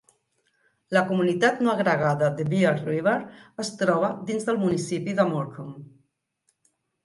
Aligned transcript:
La 0.95 1.03
comunitat 1.09 1.61
no 1.67 1.71
agregada 1.73 2.31
de 2.41 2.47
Bear 2.55 2.73
River 2.79 3.15
es 3.67 3.73
troba 3.85 4.13
dins 4.33 4.51
del 4.51 4.61
municipi 4.67 5.19
de 5.23 5.31
Morcom. 5.37 5.73